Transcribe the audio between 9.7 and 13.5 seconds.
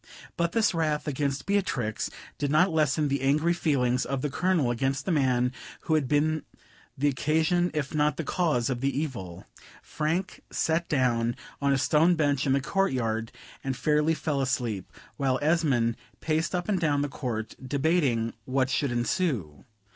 Frank sat down on a stone bench in the court yard,